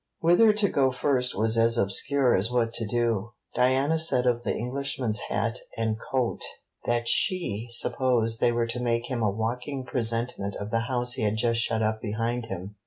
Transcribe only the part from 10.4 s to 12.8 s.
of the house he had shut up behind him.